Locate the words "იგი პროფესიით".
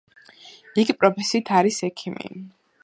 0.83-1.53